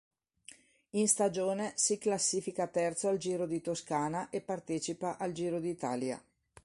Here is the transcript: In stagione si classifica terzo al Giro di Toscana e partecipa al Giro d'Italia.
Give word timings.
In 0.93 1.07
stagione 1.07 1.73
si 1.75 1.99
classifica 1.99 2.65
terzo 2.65 3.07
al 3.07 3.19
Giro 3.19 3.45
di 3.45 3.61
Toscana 3.61 4.31
e 4.31 4.41
partecipa 4.41 5.15
al 5.19 5.31
Giro 5.31 5.59
d'Italia. 5.59 6.19